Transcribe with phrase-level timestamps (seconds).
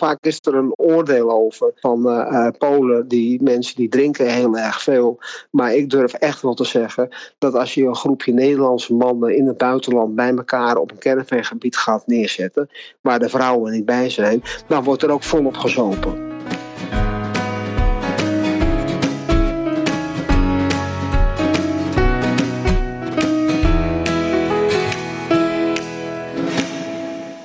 [0.00, 4.82] Vaak is er een oordeel over van uh, Polen, die mensen die drinken heel erg
[4.82, 5.18] veel.
[5.50, 9.46] Maar ik durf echt wel te zeggen dat als je een groepje Nederlandse mannen in
[9.46, 12.68] het buitenland bij elkaar op een caravangebied gaat neerzetten,
[13.00, 16.29] waar de vrouwen niet bij zijn, dan wordt er ook volop gezopen.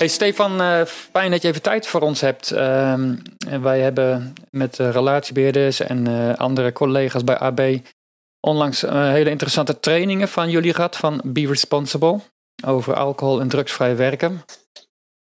[0.08, 2.52] Stefan, uh, fijn dat je even tijd voor ons hebt.
[2.54, 3.00] Uh,
[3.62, 7.62] wij hebben met relatiebeheerders en uh, andere collega's bij AB
[8.40, 12.20] onlangs eh, hele interessante trainingen van jullie gehad van Be Responsible
[12.66, 14.44] over alcohol en drugsvrij werken.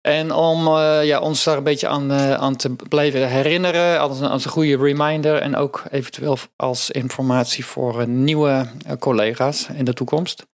[0.01, 0.67] En om
[1.03, 5.41] ja, ons daar een beetje aan, aan te blijven herinneren, als, als een goede reminder
[5.41, 8.67] en ook eventueel als informatie voor nieuwe
[8.99, 10.45] collega's in de toekomst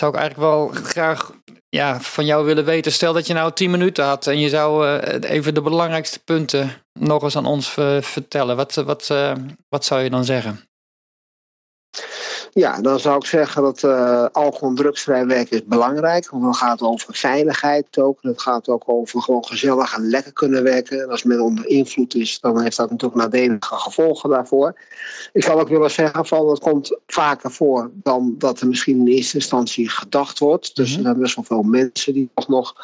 [0.00, 1.32] zou ik eigenlijk wel graag
[1.76, 2.92] ja, van jou willen weten.
[2.92, 6.82] Stel dat je nou tien minuten had en je zou uh, even de belangrijkste punten
[6.92, 8.56] nog eens aan ons uh, vertellen.
[8.56, 9.32] Wat, wat, uh,
[9.68, 10.65] wat zou je dan zeggen?
[12.56, 16.30] Ja, dan zou ik zeggen dat uh, alcohol- en drugsvrij werken is belangrijk.
[16.30, 18.18] Want dan gaat het over veiligheid ook.
[18.20, 21.02] Het gaat ook over gewoon gezellig en lekker kunnen werken.
[21.02, 24.80] En als men onder invloed is, dan heeft dat natuurlijk nadelige gevolgen daarvoor.
[25.32, 29.06] Ik zou ook willen zeggen van dat komt vaker voor dan dat er misschien in
[29.06, 30.76] eerste instantie gedacht wordt.
[30.76, 31.06] Dus mm -hmm.
[31.06, 32.74] er zijn best wel veel mensen die toch nog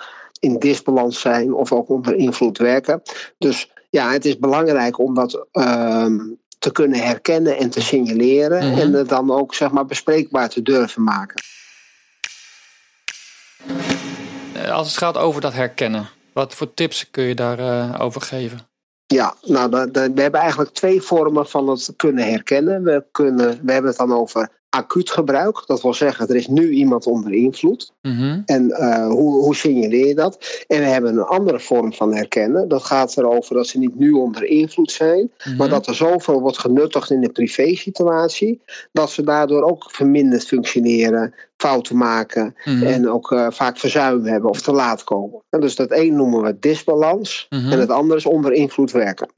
[0.40, 3.02] in disbalans zijn of ook onder invloed werken.
[3.38, 6.06] Dus ja, het is belangrijk om dat uh,
[6.62, 8.64] te kunnen herkennen en te signaleren.
[8.64, 8.80] Mm -hmm.
[8.80, 11.42] En het dan ook zeg maar, bespreekbaar te durven maken.
[14.70, 18.58] Als het gaat over dat herkennen, wat voor tips kun je daarover uh, over geven?
[19.06, 22.84] Ja, nou, we hebben eigenlijk twee vormen van het kunnen herkennen.
[22.84, 25.62] We, kunnen, we hebben het dan over acuut gebruik.
[25.66, 27.92] Dat wil zeggen, er is nu iemand onder invloed.
[28.02, 28.42] Mm -hmm.
[28.46, 30.64] En uh, hoe, hoe signaleer je dat?
[30.66, 32.68] En we hebben een andere vorm van herkennen.
[32.68, 35.56] Dat gaat erover dat ze niet nu onder invloed zijn, mm -hmm.
[35.56, 38.60] maar dat er zoveel wordt genuttigd in de privésituatie,
[38.92, 42.86] dat ze daardoor ook verminderd functioneren, fouten maken mm -hmm.
[42.86, 45.42] en ook uh, vaak verzuim hebben of te laat komen.
[45.50, 49.28] En dus dat een noemen we disbalans en het andere is onder invloed werken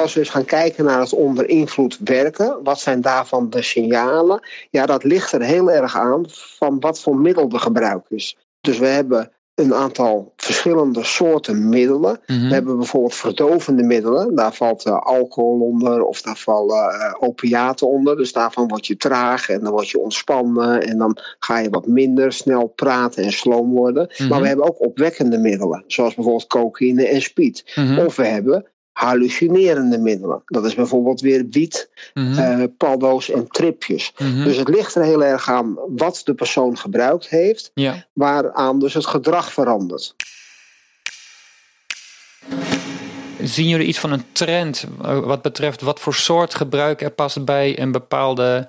[0.00, 4.40] als we eens gaan kijken naar het onder invloed werken, wat zijn daarvan de signalen?
[4.70, 8.36] Ja, dat ligt er heel erg aan van wat voor middel er gebruikt is.
[8.60, 12.20] Dus we hebben een aantal verschillende soorten middelen.
[12.26, 12.48] Mm -hmm.
[12.48, 14.34] We hebben bijvoorbeeld verdovende middelen.
[14.34, 18.16] Daar valt uh, alcohol onder of daar vallen uh, opiaten onder.
[18.16, 20.82] Dus daarvan word je traag en dan word je ontspannen.
[20.82, 24.02] En dan ga je wat minder snel praten en sloom worden.
[24.02, 24.28] Mm -hmm.
[24.28, 25.84] Maar we hebben ook opwekkende middelen.
[25.86, 27.72] Zoals bijvoorbeeld cocaïne en speed.
[27.74, 27.98] Mm -hmm.
[27.98, 28.66] Of we hebben
[29.00, 30.42] hallucinerende middelen.
[30.44, 32.60] Dat is bijvoorbeeld weer wiet, mm -hmm.
[32.60, 34.12] uh, paddo's en tripjes.
[34.18, 34.44] Mm -hmm.
[34.44, 38.06] Dus het ligt er heel erg aan wat de persoon gebruikt heeft, ja.
[38.12, 40.14] waaraan dus het gedrag verandert.
[43.42, 47.78] Zien jullie iets van een trend wat betreft wat voor soort gebruik er past bij
[47.78, 48.68] een bepaalde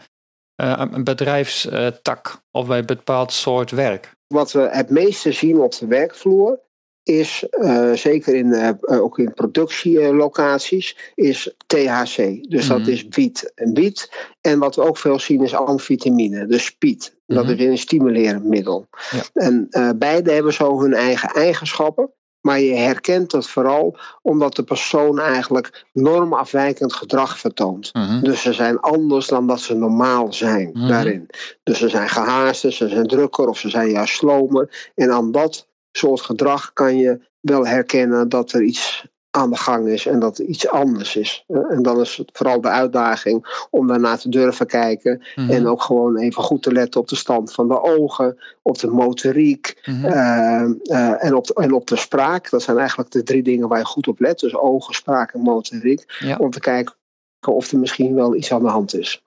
[0.61, 4.15] uh, bedrijfstak of bij een bepaald soort werk?
[4.27, 6.59] Wat we het meeste zien op de werkvloer
[7.03, 12.49] is, uh, zeker in, uh, ook in productielocaties, is THC.
[12.49, 14.11] Dus dat is wiet en wiet.
[14.41, 17.15] En wat we ook veel zien is amfetamine, dus speed.
[17.25, 17.59] Dat mm-hmm.
[17.59, 18.87] is een stimulerend middel.
[19.11, 19.21] Ja.
[19.33, 22.11] En uh, beide hebben zo hun eigen eigenschappen.
[22.41, 27.89] Maar je herkent het vooral omdat de persoon eigenlijk normafwijkend gedrag vertoont.
[27.93, 28.23] Mm-hmm.
[28.23, 31.29] Dus ze zijn anders dan dat ze normaal zijn daarin.
[31.63, 34.91] Dus ze zijn gehaaster, ze zijn drukker of ze zijn juist slomer.
[34.95, 39.87] En aan dat soort gedrag kan je wel herkennen dat er iets aan de gang
[39.87, 41.43] is en dat er iets anders is.
[41.47, 45.55] En dan is het vooral de uitdaging om daarna te durven kijken mm-hmm.
[45.55, 48.87] en ook gewoon even goed te letten op de stand van de ogen, op de
[48.87, 50.05] motoriek mm-hmm.
[50.05, 52.49] uh, uh, en, op de, en op de spraak.
[52.49, 54.39] Dat zijn eigenlijk de drie dingen waar je goed op let.
[54.39, 56.17] Dus ogen, spraak en motoriek.
[56.19, 56.37] Ja.
[56.37, 56.95] Om te kijken
[57.47, 59.23] of er misschien wel iets aan de hand is.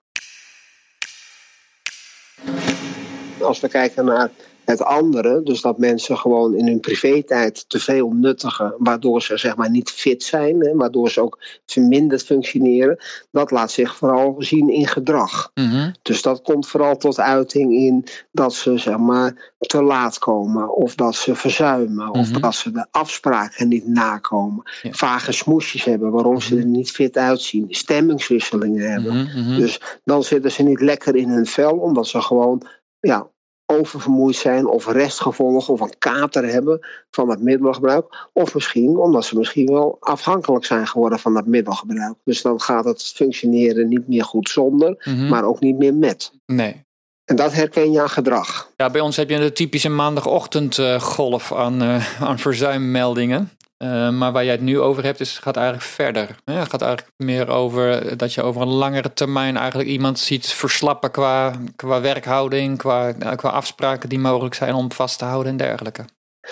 [3.41, 4.29] Als we kijken naar
[4.65, 9.55] het andere, dus dat mensen gewoon in hun privé-tijd te veel nuttigen, waardoor ze zeg
[9.55, 12.97] maar niet fit zijn, hè, waardoor ze ook verminderd functioneren,
[13.31, 15.51] dat laat zich vooral zien in gedrag.
[15.53, 15.93] Mm-hmm.
[16.01, 20.95] Dus dat komt vooral tot uiting in dat ze zeg maar te laat komen, of
[20.95, 24.91] dat ze verzuimen, of dat ze de afspraken niet nakomen, ja.
[24.91, 29.29] vage smoesjes hebben waarom ze er niet fit uitzien, stemmingswisselingen hebben.
[29.57, 32.61] Dus dan zitten ze niet lekker in hun vel, omdat ze gewoon
[32.99, 33.27] ja,
[33.65, 38.27] oververmoeid zijn of restgevolgen of een kater hebben van dat middelgebruik.
[38.33, 42.15] Of misschien omdat ze misschien wel afhankelijk zijn geworden van dat middelgebruik.
[42.23, 45.27] Dus dan gaat het functioneren niet meer goed zonder, mm-hmm.
[45.27, 46.31] maar ook niet meer met.
[46.45, 46.83] Nee.
[47.25, 48.71] En dat herken je aan gedrag.
[48.77, 53.49] Ja, bij ons heb je de typische maandagochtendgolf aan, uh, aan verzuimmeldingen.
[53.83, 56.35] Uh, maar waar jij het nu over hebt, is, gaat eigenlijk verder.
[56.43, 61.11] Het gaat eigenlijk meer over dat je over een langere termijn eigenlijk iemand ziet verslappen
[61.11, 66.05] qua, qua werkhouding, qua, qua afspraken die mogelijk zijn om vast te houden en dergelijke.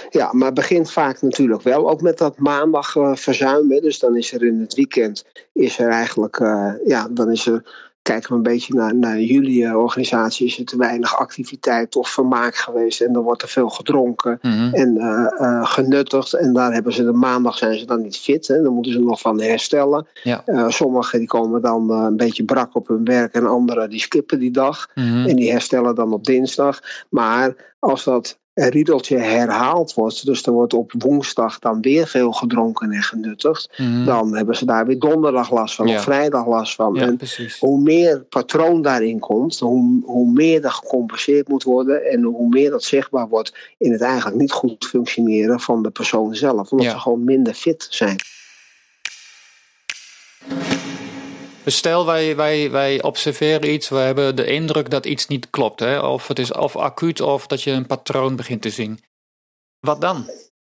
[0.10, 3.82] Ja, maar het begint vaak natuurlijk wel ook met dat maandag uh, verzuimen.
[3.82, 6.38] Dus dan is er in het weekend, is er eigenlijk,
[6.86, 10.66] ja, dan is er kijken we een beetje naar, naar jullie eh, organisatie, is er
[10.66, 13.02] te weinig activiteit of vermaak geweest.
[13.02, 14.74] En dan wordt er veel gedronken Mhm.
[14.74, 16.34] en uh, uh, genuttigd.
[16.34, 18.48] En daar hebben ze de maandag zijn ze dan niet fit.
[18.48, 18.62] Hè.
[18.62, 20.08] Dan moeten ze nog van herstellen.
[20.24, 20.44] Ja.
[20.46, 24.40] Uh, sommigen die komen dan een beetje brak op hun werk en anderen die skippen
[24.40, 24.90] die dag.
[24.96, 25.26] Mhm.
[25.26, 26.80] En die herstellen dan op dinsdag.
[27.10, 32.32] Maar als dat een riedeltje herhaald wordt, dus er wordt op woensdag dan weer veel
[32.32, 34.06] gedronken en genuttigd, Mhm.
[34.06, 35.96] dan hebben ze daar weer donderdag last van Ja.
[35.96, 36.94] of vrijdag last van.
[36.94, 37.60] Ja, en precies.
[37.60, 42.70] hoe meer patroon daarin komt, hoe, hoe meer er gecompenseerd moet worden en hoe meer
[42.70, 46.92] dat zichtbaar wordt in het eigenlijk niet goed functioneren van de persoon zelf, omdat Ja.
[46.94, 48.16] ze gewoon minder fit zijn.
[51.64, 55.80] Dus stel wij, wij, wij observeren iets, we hebben de indruk dat iets niet klopt.
[55.80, 56.00] Hè?
[56.00, 59.00] Of het is of acuut of dat je een patroon begint te zien.
[59.80, 60.30] Wat dan?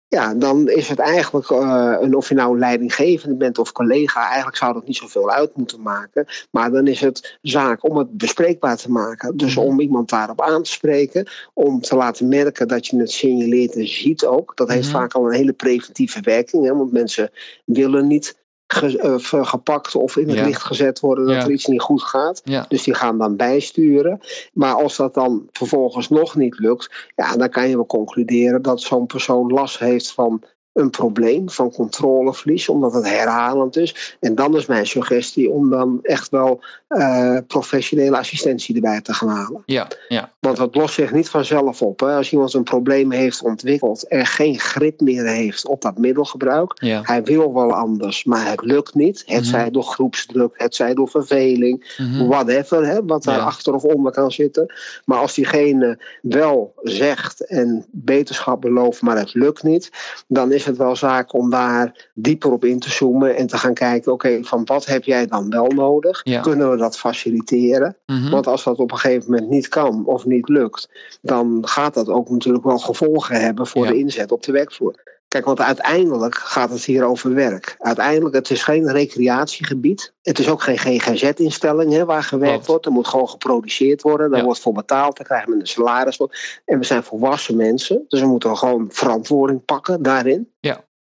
[0.08, 4.58] Ja, dan is het eigenlijk, uh, een, of je nou leidinggevende bent of collega, eigenlijk
[4.58, 6.26] zou dat niet zoveel uit moeten maken.
[6.52, 9.38] Maar dan is het zaak om het bespreekbaar te maken.
[9.38, 13.76] Dus om iemand daarop aan te spreken, om te laten merken dat je het signaleert
[13.76, 14.56] en ziet ook.
[14.56, 14.98] Dat heeft Mhm.
[14.98, 17.32] vaak al een hele preventieve werking, hè, want mensen
[17.66, 18.40] willen niet
[18.74, 20.46] ge, uh, gepakt of in het Ja.
[20.46, 21.42] licht gezet worden dat Ja.
[21.44, 22.42] er iets niet goed gaat.
[22.44, 22.66] Ja.
[22.68, 24.20] Dus die gaan dan bijsturen.
[24.54, 28.82] Maar als dat dan vervolgens nog niet lukt, ja, dan kan je wel concluderen dat
[28.82, 34.18] zo'n persoon last heeft van een probleem, van controleverlies, omdat het herhalend is.
[34.20, 36.60] En dan is mijn suggestie om dan echt wel
[36.90, 39.62] uh, professionele assistentie erbij te gaan halen.
[39.66, 40.32] Ja, ja.
[40.40, 42.00] Want dat lost zich niet vanzelf op.
[42.00, 42.16] Hè?
[42.16, 47.02] Als iemand een probleem heeft ontwikkeld en geen grip meer heeft op dat middelgebruik, ja.
[47.04, 49.24] hij wil wel anders, maar het lukt niet.
[49.26, 49.50] Het Mhm.
[49.50, 52.28] zij door groepsdruk, het zij door verveling, Mhm.
[52.28, 53.44] whatever, hè, wat daar Ja.
[53.44, 54.74] achter of onder kan zitten.
[55.06, 59.90] Maar als diegene wel zegt en beterschap belooft, maar het lukt niet,
[60.28, 63.74] dan is het wel zaak om daar dieper op in te zoomen en te gaan
[63.74, 66.22] kijken, oké, van wat heb jij dan wel nodig?
[66.24, 66.42] Ja.
[66.42, 67.98] Kunnen we dat faciliteren?
[68.06, 68.30] Mhm.
[68.30, 70.90] Want als dat op een gegeven moment niet kan of niet lukt,
[71.22, 73.92] dan gaat dat ook natuurlijk wel gevolgen hebben voor Ja.
[73.92, 75.20] de inzet op de werkvloer.
[75.32, 77.76] Kijk, want uiteindelijk gaat het hier over werk.
[77.80, 80.14] Uiteindelijk, het is geen recreatiegebied.
[80.22, 82.86] Het is ook geen GGZ-instelling hè, waar gewerkt wordt.
[82.86, 84.30] Er moet gewoon geproduceerd worden.
[84.30, 84.46] Daar Ja.
[84.46, 85.18] wordt voor betaald.
[85.18, 86.36] Daar krijgen we een salaris voor.
[86.66, 88.06] En we zijn volwassen mensen.
[88.08, 90.50] Dus we moeten gewoon verantwoording pakken daarin.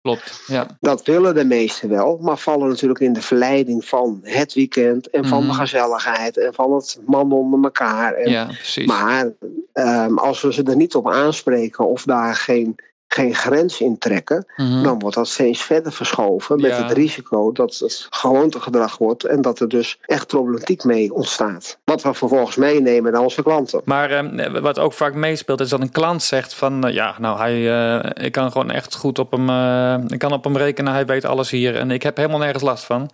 [0.03, 0.41] Klopt.
[0.47, 0.67] Ja.
[0.81, 2.19] Dat willen de meesten wel.
[2.21, 5.11] Maar vallen natuurlijk in de verleiding van het weekend.
[5.11, 5.49] En van Mhm.
[5.49, 6.37] de gezelligheid.
[6.39, 8.13] En van het man onder elkaar.
[8.15, 8.87] En ja, precies.
[8.87, 9.33] maar
[9.73, 12.77] um, als we ze er niet op aanspreken of daar geen,
[13.15, 14.83] geen grens in trekken, Mhm.
[14.83, 16.83] dan wordt dat steeds verder verschoven met Ja.
[16.83, 21.79] het risico dat het gewoontegedrag wordt en dat er dus echt problematiek mee ontstaat.
[21.85, 23.81] Wat we vervolgens meenemen naar onze klanten.
[23.85, 27.39] Maar eh, wat ook vaak meespeelt is dat een klant zegt van eh, ja, nou
[27.39, 30.93] hij, eh, ik kan gewoon echt goed op hem, eh, ik kan op hem rekenen,
[30.93, 33.11] hij weet alles hier en ik heb helemaal nergens last van.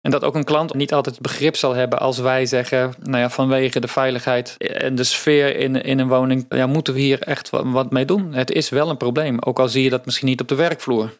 [0.00, 3.30] En dat ook een klant niet altijd begrip zal hebben als wij zeggen, nou ja,
[3.30, 7.50] vanwege de veiligheid en de sfeer in, in een woning, ja, moeten we hier echt
[7.50, 8.32] wat, wat mee doen.
[8.32, 11.10] Het is wel een probleem, ook al zie je dat misschien niet op de werkvloer.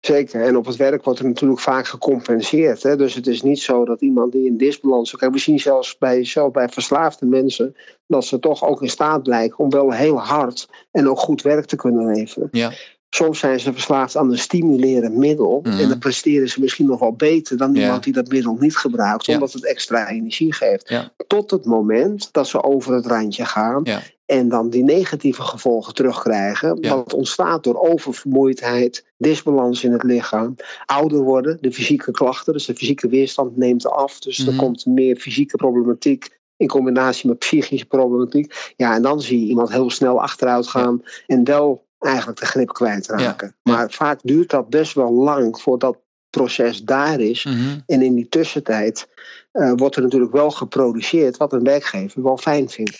[0.00, 2.82] Zeker, en op het werk wordt er natuurlijk vaak gecompenseerd.
[2.82, 2.96] Hè?
[2.96, 5.16] Dus het is niet zo dat iemand die in disbalans...
[5.16, 7.76] Kijk, we zien zelfs bij, zelfs bij verslaafde mensen...
[8.06, 11.64] dat ze toch ook in staat blijken om wel heel hard en ook goed werk
[11.64, 12.48] te kunnen leveren.
[12.50, 12.72] Ja.
[13.10, 15.60] Soms zijn ze verslaafd aan een stimulerend middel.
[15.62, 15.78] Mhm.
[15.78, 17.80] En dan presteren ze misschien nog wel beter dan Ja.
[17.82, 19.34] iemand die dat middel niet gebruikt, Ja.
[19.34, 20.88] omdat het extra energie geeft.
[20.88, 21.12] Ja.
[21.26, 23.82] Tot het moment dat ze over het randje gaan
[24.26, 26.78] en dan die negatieve gevolgen terugkrijgen.
[26.80, 26.94] Ja.
[26.94, 30.54] Wat ontstaat door oververmoeidheid, disbalans in het lichaam,
[30.86, 34.18] ouder worden, de fysieke klachten, dus de fysieke weerstand neemt af.
[34.20, 34.48] Dus Mhm.
[34.50, 38.72] er komt meer fysieke problematiek in combinatie met psychische problematiek.
[38.76, 42.72] Ja, en dan zie je iemand heel snel achteruit gaan en wel eigenlijk de grip
[42.72, 43.54] kwijtraken.
[43.62, 43.72] Ja.
[43.72, 45.98] Maar vaak duurt dat best wel lang voordat
[46.30, 47.44] proces daar is.
[47.44, 47.78] Mhm.
[47.86, 49.08] En in die tussentijd
[49.52, 52.98] eh, wordt er natuurlijk wel geproduceerd wat een werkgever wel fijn vindt.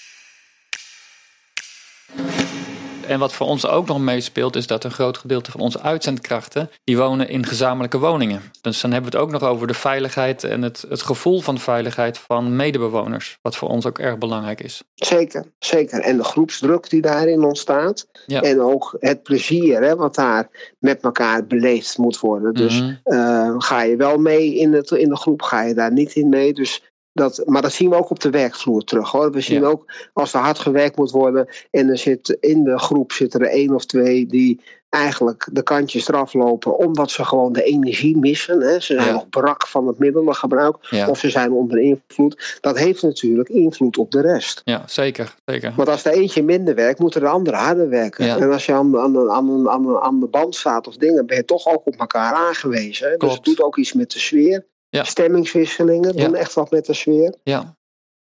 [3.08, 6.70] En wat voor ons ook nog meespeelt, is dat een groot gedeelte van onze uitzendkrachten,
[6.84, 8.42] die wonen in gezamenlijke woningen.
[8.60, 11.58] Dus dan hebben we het ook nog over de veiligheid en het, het gevoel van
[11.58, 13.38] veiligheid van medebewoners.
[13.42, 14.82] Wat voor ons ook erg belangrijk is.
[14.94, 16.00] Zeker, zeker.
[16.00, 18.06] En de groepsdruk die daarin ontstaat.
[18.26, 18.40] Ja.
[18.42, 20.48] En ook het plezier hè, wat daar
[20.78, 22.54] met elkaar beleefd moet worden.
[22.54, 22.94] Dus Mhm.
[23.02, 26.28] eh, ga je wel mee in, het, in de groep, ga je daar niet in
[26.28, 26.52] mee.
[26.52, 29.30] Dus dat, maar dat zien we ook op de werkvloer terug hoor.
[29.30, 33.12] We zien ook als er hard gewerkt moet worden en er zit in de groep
[33.12, 37.62] zitten er één of twee die eigenlijk de kantjes eraf lopen omdat ze gewoon de
[37.62, 38.60] energie missen.
[38.60, 38.80] Hè.
[38.80, 40.76] Ze zijn nog brak van het middelengebruik
[41.08, 42.58] of ze zijn onder invloed.
[42.60, 44.60] Dat heeft natuurlijk invloed op de rest.
[44.64, 45.34] Ja, zeker.
[45.44, 45.72] zeker.
[45.76, 48.28] Want als er eentje minder werkt, moeten de andere harder werken.
[48.28, 51.44] En als je aan, aan, aan, aan, aan de band staat of dingen, ben je
[51.44, 53.18] toch ook op elkaar aangewezen.
[53.18, 54.64] Dus het doet ook iets met de sfeer.
[54.90, 55.04] Ja.
[55.04, 57.34] Stemmingswisselingen doen echt wat met de sfeer.
[57.42, 57.76] Ja.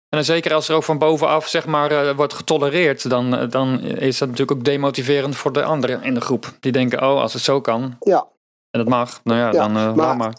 [0.09, 3.79] En zeker als er ook van bovenaf zeg maar, uh, wordt getolereerd, dan, uh, dan
[3.81, 6.53] is dat natuurlijk ook demotiverend voor de anderen in de groep.
[6.59, 8.27] Die denken, oh, als het zo kan ja.
[8.69, 10.33] en dat mag, nou ja, dan uh, maar, maar.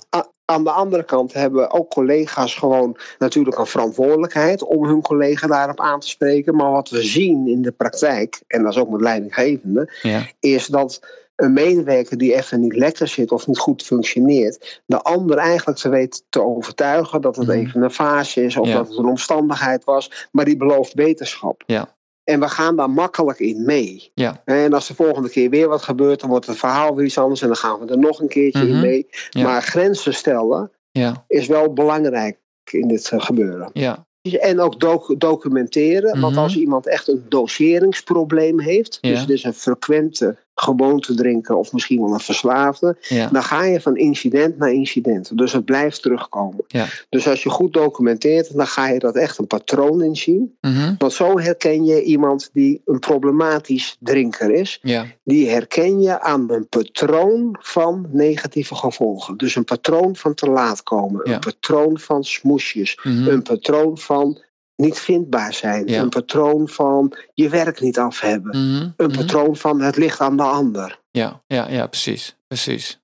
[0.45, 5.81] Aan de andere kant hebben ook collega's gewoon natuurlijk een verantwoordelijkheid om hun collega daarop
[5.81, 6.57] aan te spreken.
[6.57, 10.27] Maar wat we zien in de praktijk, en dat is ook met leidinggevende, ja.
[10.41, 11.01] is dat
[11.37, 15.89] een medewerker die even niet lekker zit of niet goed functioneert, de ander eigenlijk te
[15.89, 17.59] weten te overtuigen dat het mhm.
[17.59, 21.63] even een fase is of dat het een omstandigheid was, maar die belooft beterschap.
[21.67, 21.97] Ja.
[22.25, 24.11] En we gaan daar makkelijk in mee.
[24.15, 24.43] Ja.
[24.45, 27.43] En als de volgende keer weer wat gebeurt, dan wordt het verhaal weer iets anders
[27.43, 28.81] en dan gaan we er nog een keertje in mhm.
[28.81, 29.07] mee.
[29.33, 31.25] Maar grenzen stellen ja.
[31.27, 32.39] is wel belangrijk
[32.71, 33.71] in dit eh, gebeuren.
[33.73, 34.07] Ja.
[34.23, 34.81] En ook
[35.19, 36.21] documenteren.
[36.21, 36.43] Want mhm.
[36.43, 42.01] als iemand echt een doseringsprobleem heeft, dus het is een frequente gewoonte drinken of misschien
[42.01, 42.97] wel een verslaafde,
[43.31, 45.39] dan ga je van incident naar incident.
[45.39, 46.65] Dus het blijft terugkomen.
[46.67, 46.87] Ja.
[47.09, 50.57] Dus als je goed documenteert, dan ga je dat echt een patroon in zien.
[50.61, 50.95] Mhm.
[50.99, 54.79] Want zo herken je iemand die een problematisch drinker is.
[54.83, 55.07] Ja.
[55.25, 59.37] Die herken je aan een patroon van negatieve gevolgen.
[59.37, 63.29] Dus een patroon van te laat komen, een patroon van smoesjes, mhm.
[63.29, 64.43] een patroon van
[64.77, 65.93] niet vindbaar zijn.
[65.93, 68.51] Een patroon van je werk niet af hebben.
[68.51, 69.17] Mhm, een mhm.
[69.17, 71.01] patroon van het ligt aan de ander.
[71.11, 72.37] Ja, ja, ja precies.
[72.47, 73.01] precies.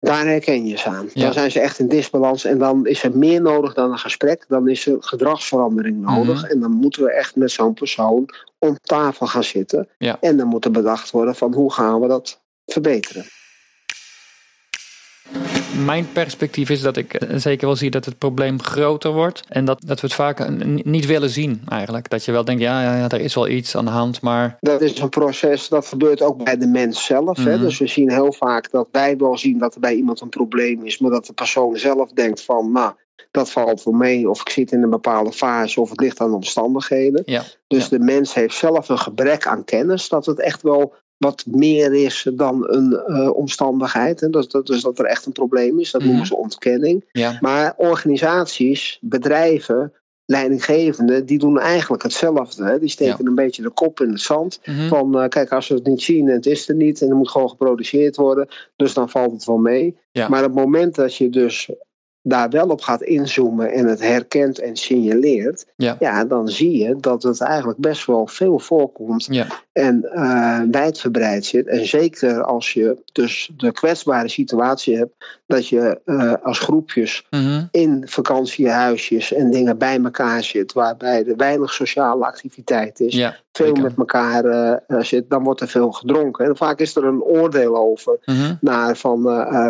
[0.00, 1.08] Daar herken je ze aan.
[1.14, 4.44] Dan zijn ze echt in disbalans en dan is er meer nodig dan een gesprek.
[4.48, 6.42] Dan is er gedragsverandering nodig.
[6.42, 6.50] Mhm.
[6.50, 8.28] En dan moeten we echt met zo'n persoon
[8.58, 9.88] om tafel gaan zitten.
[9.98, 10.16] Ja.
[10.20, 13.24] En dan moet er bedacht worden van hoe gaan we dat verbeteren.
[15.84, 19.42] Mijn perspectief is dat ik eh, zeker wel zie dat het probleem groter wordt.
[19.48, 20.48] En dat, dat we het vaak
[20.84, 22.08] niet willen zien eigenlijk.
[22.10, 24.56] Dat je wel denkt, ja, ja, ja, er is wel iets aan de hand, maar...
[24.60, 27.36] Dat is een proces, dat gebeurt ook bij de mens zelf.
[27.36, 27.54] hè?
[27.54, 27.60] Mhm.
[27.60, 30.84] Dus we zien heel vaak dat wij wel zien dat er bij iemand een probleem
[30.84, 30.98] is.
[30.98, 32.92] Maar dat de persoon zelf denkt van, nou,
[33.30, 34.30] dat valt wel mee.
[34.30, 37.22] Of ik zit in een bepaalde fase of het ligt aan omstandigheden.
[37.24, 37.42] Ja.
[37.66, 40.08] Dus de mens heeft zelf een gebrek aan kennis.
[40.08, 44.22] Dat het echt wel wat meer is dan een uh, omstandigheid.
[44.22, 45.90] En dat, dat, dus dat er echt een probleem is.
[45.90, 46.10] Dat Mhm.
[46.10, 47.04] noemen ze ontkenning.
[47.12, 47.38] Ja.
[47.40, 49.92] Maar organisaties, bedrijven,
[50.26, 52.64] leidinggevenden, die doen eigenlijk hetzelfde.
[52.64, 52.78] Hè?
[52.78, 53.28] Die steken Ja.
[53.28, 54.60] een beetje de kop in het zand.
[54.64, 54.88] Mhm.
[54.88, 57.16] Van uh, kijk, als we het niet zien en het is er niet en er
[57.16, 59.96] moet gewoon geproduceerd worden, dus dan valt het wel mee.
[60.10, 60.28] Ja.
[60.28, 61.70] Maar het moment dat je dus
[62.22, 66.24] daar wel op gaat inzoomen en het herkent en signaleert, Ja.
[66.24, 69.46] dan zie je dat het eigenlijk best wel veel voorkomt Ja.
[69.74, 71.66] En uh, wijdverbreid zit.
[71.66, 77.64] En zeker als je dus de kwetsbare situatie hebt dat je uh, als groepjes Mhm.
[77.70, 83.66] in vakantiehuisjes en dingen bij elkaar zit, waarbij er weinig sociale activiteit is, Ja, veel
[83.66, 83.82] zeker.
[83.82, 86.44] met elkaar uh, zit, dan wordt er veel gedronken.
[86.44, 88.54] En vaak is er een oordeel over Mhm.
[88.60, 89.22] naar van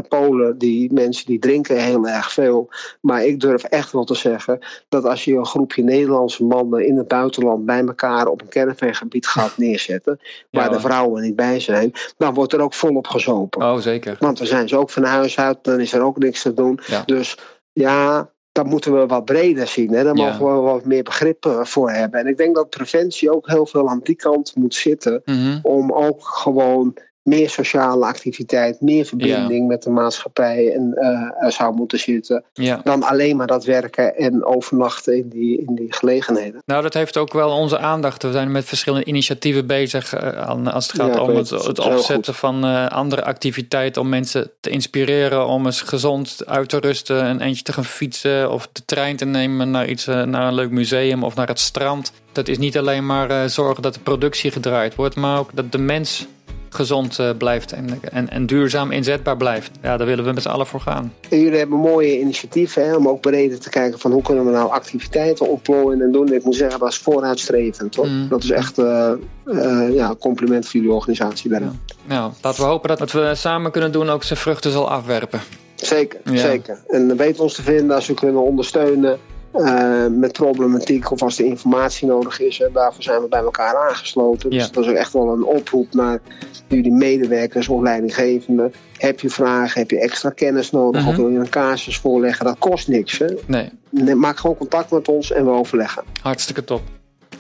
[0.09, 2.69] Polen, die mensen die drinken heel erg veel.
[3.01, 4.59] Maar ik durf echt wel te zeggen
[4.89, 9.27] dat als je een groepje Nederlandse mannen in het buitenland bij elkaar op een caravangebied
[9.27, 9.93] gaat neerzetten,
[10.51, 13.63] waar de vrouwen niet bij zijn, dan wordt er ook volop gezopen.
[13.63, 14.17] Oh, zeker.
[14.19, 16.81] Want dan zijn ze ook van huis uit, dan is er ook niks te doen.
[16.87, 17.03] Ja.
[17.07, 17.39] Dus
[17.73, 19.93] ja, dat moeten we wat breder zien.
[19.93, 20.05] Hè?
[20.05, 20.25] Daar Ja.
[20.39, 22.21] mogen we wat meer begrip voor hebben.
[22.21, 25.23] En ik denk dat preventie ook heel veel aan die kant moet zitten.
[25.25, 25.59] Mhm.
[25.63, 26.95] Om ook gewoon
[27.25, 32.45] meer sociale activiteit, meer verbinding met de maatschappij en, eh, zou moeten zitten.
[32.53, 32.81] Ja.
[32.85, 36.63] Dan alleen maar dat werken en overnachten in die, in die gelegenheden.
[36.67, 38.23] Nou, dat heeft ook wel onze aandacht.
[38.23, 41.67] We zijn met verschillende initiatieven bezig eh, aan, als het gaat Ja, om het, het.
[41.67, 46.69] het Heel opzetten van eh, andere activiteiten om mensen te inspireren om eens gezond uit
[46.69, 50.47] te rusten, een eentje te gaan fietsen of de trein te nemen naar iets, naar
[50.47, 52.13] een leuk museum of naar het strand.
[52.33, 55.79] Dat is niet alleen maar zorgen dat de productie gedraaid wordt, maar ook dat de
[55.79, 56.27] mens
[56.75, 59.71] gezond eh, blijft en, en, en duurzaam inzetbaar blijft.
[59.83, 61.13] Ja, daar willen we met z'n allen voor gaan.
[61.29, 64.51] En jullie hebben mooie initiatieven hè, om ook breder te kijken van hoe kunnen we
[64.51, 66.33] nou activiteiten ontplooien en doen.
[66.33, 67.95] Ik moet zeggen, dat is vooruitstrevend.
[67.95, 68.07] Hoor.
[68.07, 68.29] Mm.
[68.29, 69.13] Dat is echt eh,
[69.91, 71.81] ja, een compliment voor jullie organisatie daarin.
[72.05, 75.41] Nou, laten we hopen dat wat we samen kunnen doen ook zijn vruchten zal afwerpen.
[75.75, 76.37] Zeker, Ja.
[76.37, 76.79] zeker.
[76.89, 79.19] En weet ons te vinden als we kunnen ondersteunen
[79.55, 82.63] uh, met problematiek of als er informatie nodig is.
[82.73, 84.51] Daarvoor zijn we bij elkaar aangesloten.
[84.51, 86.21] Dus dat is echt wel een oproep naar
[86.69, 88.73] jullie medewerkers of leidinggevenden.
[88.97, 91.21] Heb je vragen, heb je extra kennis nodig of mhm.
[91.21, 92.45] wil je een casus voorleggen?
[92.45, 93.19] Dat kost niks.
[93.19, 93.27] Hè?
[93.47, 94.15] Nee.
[94.15, 96.03] Maak gewoon contact met ons en we overleggen.
[96.23, 96.83] Hartstikke top.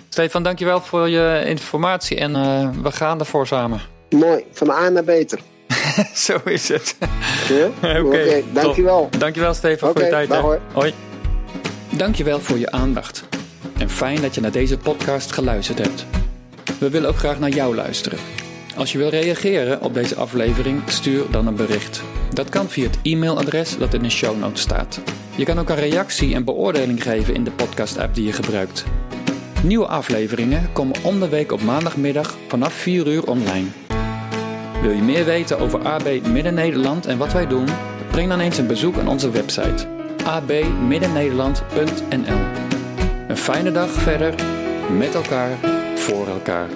[0.08, 3.80] Stefan, dankjewel voor je informatie en uh, we gaan ervoor samen.
[4.10, 5.40] Mooi, van A naar beter.
[6.14, 6.96] Zo is het.
[7.48, 7.66] Ja?
[7.98, 9.08] Oké, okay, dankjewel.
[9.18, 10.28] Dankjewel Stefan voor je tijd.
[10.28, 10.58] Hoi.
[10.72, 10.94] Hoi.
[11.96, 13.24] Dankjewel voor je aandacht.
[13.78, 16.06] En fijn dat je naar deze podcast geluisterd hebt.
[16.78, 18.18] We willen ook graag naar jou luisteren.
[18.76, 22.02] Als je wil reageren op deze aflevering, stuur dan een bericht.
[22.32, 25.00] Dat kan via het e-mailadres dat in de show notes staat.
[25.36, 28.84] Je kan ook een reactie en beoordeling geven in de podcast-app die je gebruikt.
[29.62, 33.66] Nieuwe afleveringen komen om de week op maandagmiddag vanaf 4 uur online.
[34.82, 37.68] Wil je meer weten over AB Midden-Nederland en wat wij doen?
[38.10, 39.93] Breng dan eens een bezoek aan onze website
[40.24, 42.38] abmiddennederland.nl
[43.28, 44.34] Een fijne dag verder,
[44.96, 45.50] met elkaar,
[45.94, 46.68] voor elkaar.